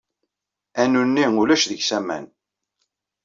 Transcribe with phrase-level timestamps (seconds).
[0.81, 2.25] Anu-nni ulac deg-s aman.